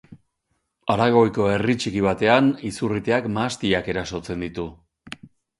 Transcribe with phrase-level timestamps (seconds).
[0.93, 4.67] Aragoiko herri txiki batean izurriteak mahastiak erasotzen ditu.